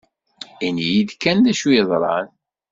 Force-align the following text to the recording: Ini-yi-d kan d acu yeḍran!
Ini-yi-d 0.67 1.11
kan 1.21 1.37
d 1.43 1.45
acu 1.51 1.69
yeḍran! 1.73 2.27